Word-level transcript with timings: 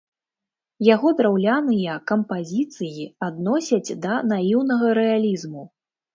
Яго 0.87 1.11
драўляныя 1.19 1.97
кампазіцыі 2.13 3.03
адносяць 3.27 3.91
да 4.09 4.17
наіўнага 4.35 4.87
рэалізму. 5.03 5.63